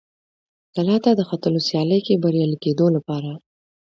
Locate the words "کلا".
0.73-0.95